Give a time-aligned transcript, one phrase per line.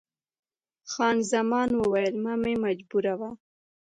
[0.91, 3.29] خان زمان وویل، مه مې مجبوروه.